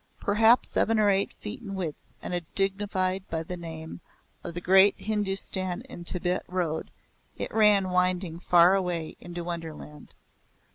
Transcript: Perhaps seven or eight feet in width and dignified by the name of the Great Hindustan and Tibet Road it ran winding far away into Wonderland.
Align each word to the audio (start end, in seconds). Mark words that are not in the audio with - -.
Perhaps 0.19 0.67
seven 0.69 0.97
or 0.99 1.11
eight 1.11 1.31
feet 1.41 1.61
in 1.61 1.75
width 1.75 1.95
and 2.23 2.43
dignified 2.55 3.23
by 3.29 3.43
the 3.43 3.55
name 3.55 3.99
of 4.43 4.55
the 4.55 4.59
Great 4.59 4.95
Hindustan 4.97 5.83
and 5.91 6.07
Tibet 6.07 6.43
Road 6.47 6.89
it 7.37 7.53
ran 7.53 7.87
winding 7.91 8.39
far 8.39 8.73
away 8.73 9.15
into 9.21 9.43
Wonderland. 9.43 10.15